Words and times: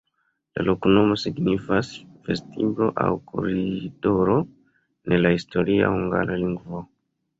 La 0.59 0.63
loknomo 0.67 1.17
signifas: 1.23 1.91
vestiblo 2.29 2.87
aŭ 3.03 3.11
koridoro 3.33 4.39
en 5.11 5.23
la 5.27 5.35
historia 5.37 5.93
hungara 5.99 6.41
lingvo. 6.47 6.83